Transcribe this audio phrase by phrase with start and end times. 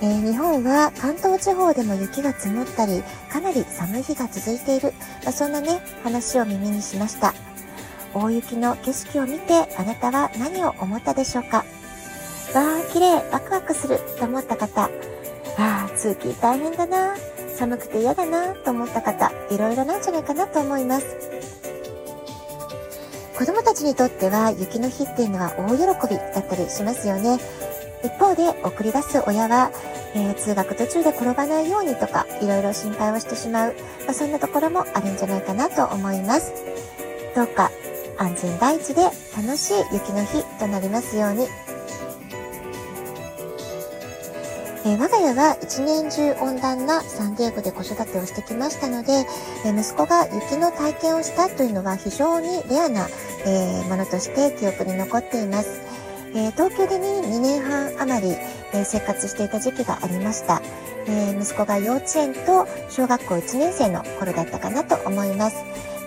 [0.00, 4.92] えー、日本は関東地方でも雪が積もったり、かなり寒い日が続いている、
[5.24, 7.34] まあ、そんなね、話を耳にしました。
[8.14, 11.58] 大雪の景色を見て、あなたは何を思ったでしょうか？
[11.58, 14.84] わー、綺麗、ワクワクすると思った方、
[15.58, 17.16] あー、通勤大変だな、
[17.56, 21.06] 寒くて嫌だなと思った方、いろいろなんじゃないかなと思います。
[23.36, 27.38] 子供たちにとっては雪の日っていうのは大喜びだったりしますよね。
[28.04, 29.70] 一方で送り出す親は、
[30.14, 33.74] えー、通学途中で転ばないようにとか、いろいろ心配をしてしまう、
[34.04, 36.52] まあ、そんなところもあるんじゃないかなと思います。
[37.34, 37.70] どうか
[38.18, 39.02] 安全第一で
[39.36, 41.46] 楽しい雪の日となりますように。
[44.84, 49.26] えー、我が家は一年中温暖なサンディエゴで子育てをしてきましたので、
[49.66, 53.08] えー、息子が雪の体験をしたというのは非常にレアな、
[53.44, 55.80] えー、ものとして記憶に残っています。
[56.34, 58.36] え東京でね、2年半余り、
[58.74, 60.60] え生活していた時期がありました。
[61.06, 65.56] え息子が幼稚園と小学校1年生の頃だったかなと思います。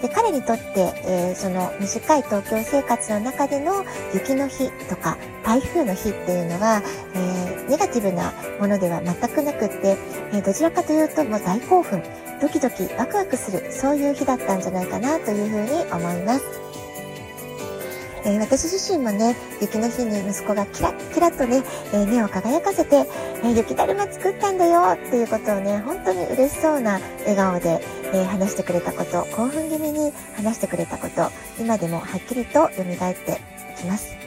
[0.02, 6.82] で彼にとって、え、その短い東京生活の中での雪の日とか台風の日っていうのは、
[7.16, 9.98] え、ネガティブなものでは全くなくって、
[10.34, 12.02] え、どちらかというともう大興奮
[12.42, 16.46] ドキドキワクワクするそういう日だったんじゃないかなというふうに思います。
[18.24, 23.06] えー、私自身もね、雪の日に息子がキラッキラとね、えー、目を輝かせて、
[23.44, 27.82] え、雪だるま作ったんだよっていうことをね、本当に嬉しそうな笑顔で、
[28.14, 32.72] え話してくれたこと、興奮気味に話してくれたこと、今でもはっきりと蘇っ
[33.16, 33.40] て
[33.78, 34.22] きます。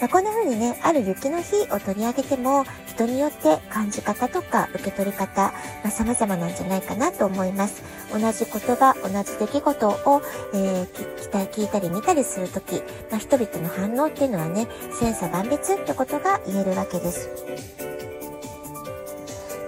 [0.00, 7.82] ま、こんな風にね、ある雪の日を取り上げても、人によって感じ方とか受け取り方、まあ、様々なんじゃないかなと思います。
[8.12, 10.22] 同じ言葉、同じ出来事を、
[10.54, 12.76] えー、聞いたり見たりするとき、
[13.10, 14.68] まあ、人々の反応っていうのはね、
[14.98, 17.28] 千差万別ってことが言えるわけです。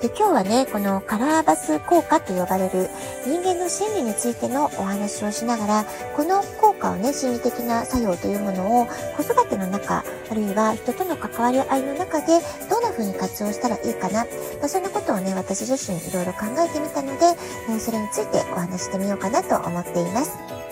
[0.02, 2.88] で今日はね、このカラーバス効果と呼ばれる
[3.26, 5.84] 人間の心理についてのお話をしながら、
[6.16, 12.38] この効果をね、心理的な作用というものを子育ての中、あるいは人との関わり合いの中で
[12.70, 14.24] どんな風に活用したらいいかな、
[14.60, 17.36] まあ、そんなことをね、私自身いろいろ考えてみたので、
[17.68, 20.65] えそれについてお話してみようかなと思っています。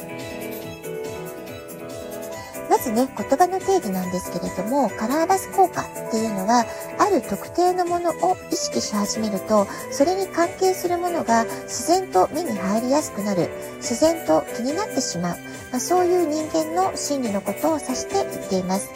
[2.84, 6.67] ずね、言葉の定義なんですけれども、カラーバス効果っていうのは、
[6.99, 15.37] ある特定のものを意識し始めると、それに関係するものが自然と目に入りやすくなる、自然と気になってしまう、
[15.72, 18.91] まあ、そういう人間の心理のことを指して言っています。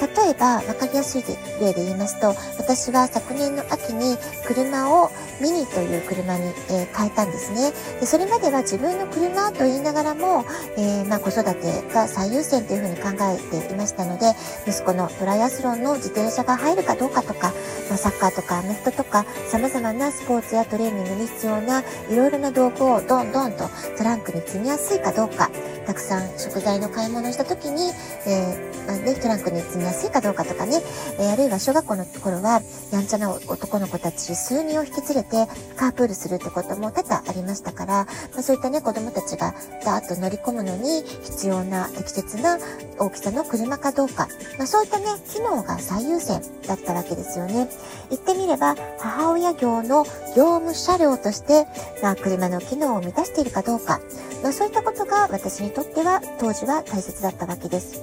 [0.00, 1.24] 例えば、わかりやすい
[1.60, 4.16] 例で言いますと、私は昨年の秋に
[4.46, 5.10] 車を
[5.40, 8.06] ミニという車に、えー、変えたんですねで。
[8.06, 10.44] それまでは自分の車と言いながらも、
[10.76, 14.34] えー、まあ、子育てが最優先というふうに考えていましたので、
[14.66, 17.52] 息子のトライアスロンの自転車が入るかどうかとか、
[17.88, 25.50] まあ、サッカーとかアメフトとか、様々なスポーツやトレーニングに必要ないろいろな道具をどんどんとトランクに積みやすいかどうか、
[25.86, 27.92] たくさん食材の買い物した時に、
[28.26, 30.82] えー、まあね、トランクに積みやすいかどうかとかね、
[31.18, 32.60] えー、あるいは小学校の頃は、
[32.92, 39.54] やんちゃな男の子たち数人を引き連れてカープールするってことも多々ありましたから、まあ、そういったね、子供たちが
[39.84, 42.58] ダーッと乗り込むのに必要な適切な
[42.98, 44.28] 大きさの車かどうか、
[44.58, 47.68] まあ、そういったね、機能が最優先だったわけですよね。
[48.10, 50.04] 言ってみれば、母親業の
[50.36, 51.66] 業務車両として、
[52.02, 54.00] まあ、車の機能を満たしているかどうか、
[54.42, 58.02] まあ、そういったことが私にとっては当時は大切だったわけです。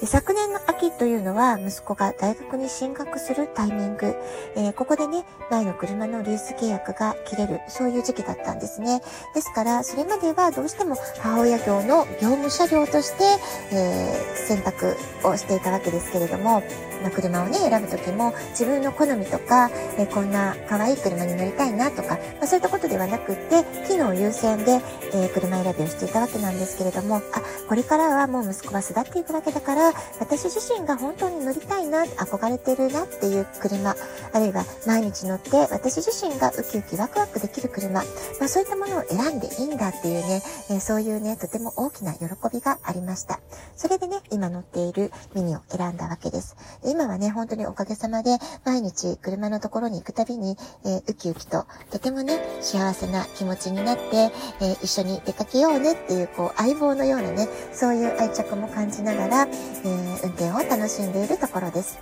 [0.00, 4.16] で昨年の秋というのは息子が大学に進学するタイミング、
[4.56, 9.02] えー、ここでね、前の車のリース契約が切れる、そういう時期だったんですね。
[9.34, 13.24] ですから、それまではどうしても母親業の業務車両として、
[13.72, 16.62] えー、選択をしていたわけですけれども、
[17.02, 24.80] ま、車をね、選ぶ時も自分の好みとか、えー、こんな可愛い車に乗りたいなとか、まあ、そういったことではなくって、機能優先で、
[25.12, 27.22] えー、車選びをしていたわけなんですけれども、あ、
[27.68, 33.94] これからはもう息子は巣立っていくわけだから、私自身が本当に乗りたいな、憧れてるなっていう車、
[34.32, 38.04] あるいは毎日乗って私自身がウキウキワクワクできる車、ま
[38.42, 43.40] あそういったものを選んでいいんだっていうね、えー、そういうね、とても大きな喜びがありました。
[43.76, 46.56] それでね、今乗っているミニを選んだわけです。
[46.84, 59.48] 今はね、本当におかげさまで毎日車のところに行くたびに、えー、ウキウキととてもね、幸せな気持ちになって、えー、一緒に出かけようねっていう、こう、相棒のようなね、そういう愛着も感じながら、
[59.84, 61.98] えー、運転を楽しんでいるところです。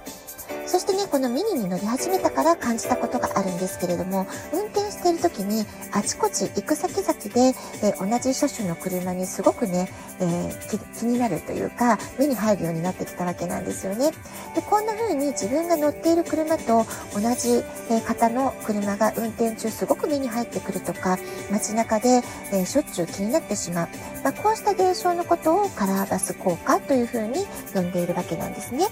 [0.66, 9.88] そしてね、このミニに乗り始めたから感じたことがあるんですけれども、運転している時にあちこち行く先々で、えー、同じ車種の車にすごくね、
[10.20, 14.10] えー、気になるというか、目に入るようになってきたわけなんですよね。
[14.54, 16.84] で、こんな風に自分が乗っている車と
[17.14, 21.18] 同じ、え方の車が運転中すごく目に入ってくるとか、
[21.50, 22.22] 街中で、
[22.52, 23.88] えしょっちゅう気になってしまう。
[24.22, 28.86] まあ、こうした現象のことをカラーバス効果という風に呼んでいるわけなんですね。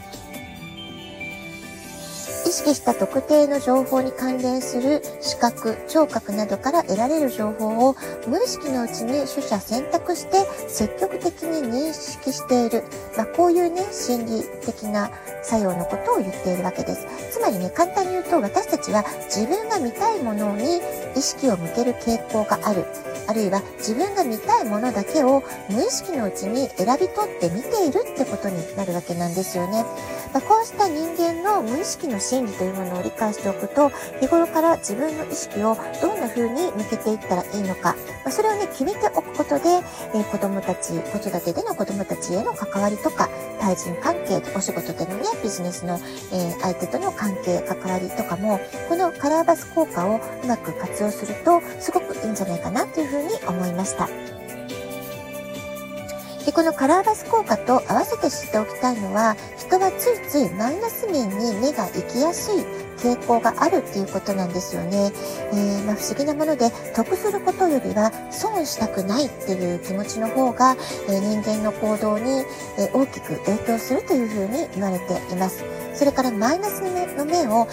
[2.57, 7.95] 意識した特定の情報に関連する視覚、聴覚などから得られる情報を
[8.27, 12.85] 無意識のうちに取捨選択して積極的に認識している。
[13.15, 15.11] まあ、こういうね、心理的な
[15.43, 17.07] 作用のことを言っているわけです。
[17.31, 20.81] つまりね、簡単に言うと私たちは自分が見たいものに
[21.15, 22.87] 意識を向ける傾向がある。
[23.29, 29.85] あるいは自分が見たいものだけを無意識のうちに選び取って見ているってことになるわけなんですよね。
[30.33, 33.91] まあ、こうした人間の無意識の心というものを理解しておくと、
[34.21, 39.81] 日頃から自分の意識をどんな風に向けていったらいいのか、ま、それをね、決めておくことで、
[40.15, 43.29] え、子供たち、子育てでの子供たちへの関わりとか、
[43.61, 45.99] 対人関係、お仕事でのね、ビジネスの、
[46.33, 54.36] え、相手との関係、関わりとかも、このカラーバス効果をうまく活用すると、すごくいいんじゃないかなというふうに思いました。
[56.47, 62.65] で、このカラーバス効果と合わせて知っておきたいのは、人はついついマイナス面に目が行きやすい
[62.99, 65.11] 傾向があるっていうことなんですよね。
[65.53, 70.77] えー、まあ、不思議なもので、得することよりは損したくないっていう気持ちの方が、
[71.09, 72.45] えー、人間の行動に、
[72.79, 75.65] え、大きく影響するというふうに言われています。
[75.95, 76.83] それからマイナス
[77.17, 77.67] の面を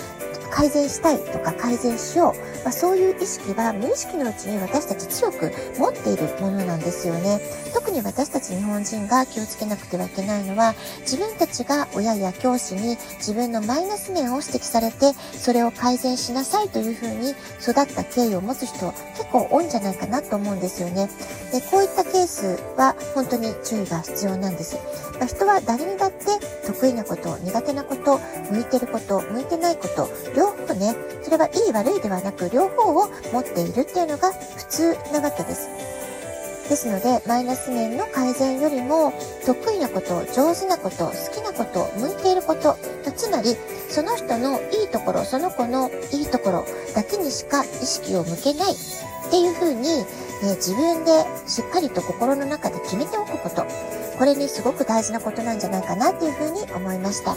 [0.53, 7.41] 改善したいとか改善しよう、まあ、そういう意識は無意識のうちに私たち強く持っているものなんですよね。
[7.73, 21.09] 特に私たち日本人が気をつけなくてはいけないのは自分たちが親や教師に自分のマイナス面を指摘されてそれを改善しなさいというふうに育った経緯を持つ人結構多いんじゃないかなと思うんですよね。
[21.51, 24.77] でこういったケースは本当に注意が必要なんです。
[25.17, 26.25] まあ、人は誰にだって
[26.65, 28.19] 得意なこと、苦手なこと、
[28.51, 35.92] 向いてること、向いてないこと、両方ね、それはいい悪いではなく両方を持っているっていうのが普通なわけです。
[36.69, 39.13] ですので、マイナス面の改善よりも、
[39.45, 42.77] 得意なこと、上手なこと、好きなこと、向いていること、
[43.15, 43.55] つまり、
[43.89, 46.65] その人のいいところ、その子のいいところ
[46.95, 48.75] だけにしか意識を向けないっ
[49.29, 50.05] ていうふうに、
[50.43, 53.65] え、自分でしっかりと心の中で決めておくこと。
[54.17, 57.35] これにすごく大事なことなんじゃないかなっていうふうに思いました。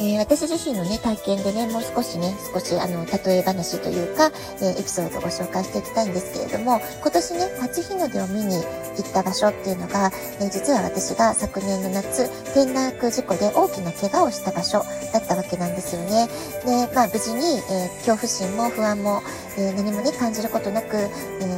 [0.00, 4.30] えー、私自身のね、体験でね、もう少しね、少しあの、例え話というか、
[4.60, 16.28] えー、エピソードをご紹介していきたいんですけれども、今年ね、初日の出を見に行った場所っていうのが、えー、実は私が昨年の夏、転落事故で大きな怪我をした場所だったわけなんですよね。
[16.64, 19.22] で、まあ無事に、え恐怖心も不安も、
[19.56, 21.08] え何もね、感じることなく、え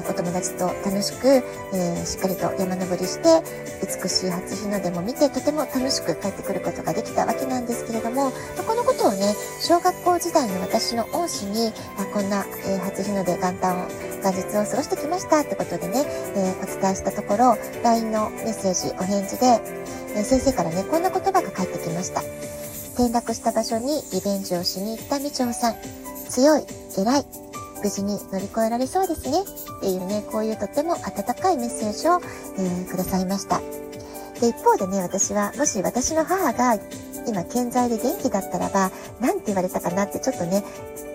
[0.09, 1.43] お友達と楽しく、
[1.75, 3.43] えしっかりと山登りして、
[3.83, 13.89] 美しい初日の出も見て、とても楽しく帰ってくることができたわけなんですけれども、まこのことをね、小学校時代の私の恩師に、あこんな、えー、初日の出元旦を、
[14.23, 16.05] 元日を過ごしてきましたってことでね、
[16.37, 19.61] えー、お伝えしたところ、LINE のメッセージ、お返事で、
[20.17, 22.23] えー、先生からね、こんな言葉が返ってきました。
[22.95, 25.77] 転落した場所にリベンジをしに行ったみちょさん。
[26.29, 26.65] 強い、
[26.97, 27.25] 偉い、
[27.83, 29.43] 無事に乗り越えられそうですね。
[29.43, 32.21] っていうね、こういうとっても温かいメッセージを、
[32.59, 33.61] えー、くださいました。
[34.41, 36.79] で、一方でね、私は、もし私の母が
[37.31, 40.65] 今健在で元気だったらば、何て言われたかなってちょっとね、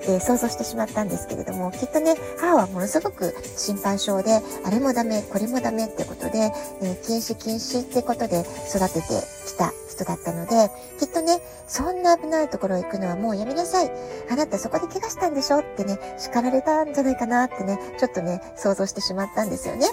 [0.07, 13.91] えー、想像してしまったんですけれども、きっとね、母はものすごく心配性で、あれもダメ、これもダメってことで、えー、禁止禁止ってことで育ててきた人だったので、きっとね、そんな危ないところへ行くのはもうやめなさい。
[14.31, 19.87] あなたそこで怪我したんでしょってね、叱られたんじゃないかなってね、ちょっとね、想像してしまったんですよね。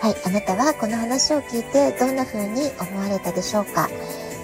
[0.00, 3.86] はい、あなたはこの話を聞いてどんな風に思われたでしょうか？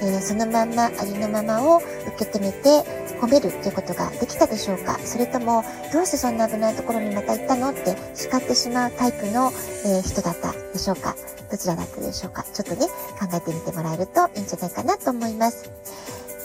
[0.03, 2.85] えー、そのまんまありのままを受け止めて
[3.23, 4.99] 褒めるっていうことができたでしょうか？
[4.99, 9.51] それとも、どうしてそんな危ないところにまた行ったのって叱ってしまうタイプの、
[9.87, 11.17] えー、人だったでしょうか？
[11.51, 12.45] どちらだったでしょうか？
[12.53, 12.87] ちょっとね、
[13.19, 15.71] 考えてみてもらえるといいんじゃないかなと思います。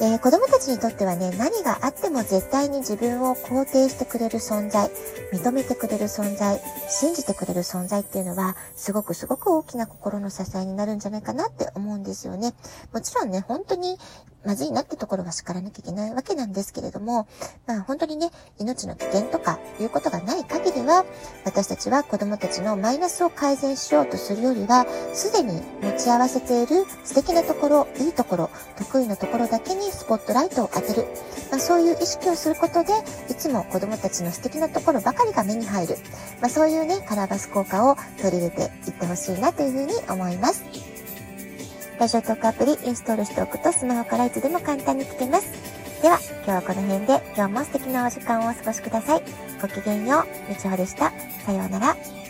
[0.03, 4.89] えー、子供たちにとってはね、何があっても絶対に自分を肯定してくれる存在、
[5.31, 12.55] 認めてくれる存在、信じてくれる存在っていうのは、すごくすごく大きな心の支えになるんじゃないかなって思うんですよね。
[12.91, 13.99] もちろんね、本当に
[14.45, 17.27] まずいなってところは叱らなきゃいけないわけなんですけれども、
[17.67, 21.05] まあ本当にね、命の危険とかいうことがない限りは、
[21.45, 31.07] 私たちは子供たちのマイナスを改善しようとするよりは、すでに持ち合わせている素敵なところ、いいところ、得意なところだけにスポットライトを当てる。
[31.51, 32.93] まあそういう意識をすることで、
[33.29, 35.97] いつも子供たちの素敵なところばかりが目に入る。
[36.41, 40.63] まあそういうね、カラーバス効果を取り入れていってほしいなというふうに思います。
[42.01, 45.51] ラジオトークアプリインストールしておくとスマホからいつでも簡単に聞けます。
[46.01, 49.23] では、今日はこの辺で今日も素敵なお時間をお過ごしください。
[49.61, 50.49] ごきげんよう。
[50.49, 51.11] みちほでした。
[51.45, 52.20] さようなら。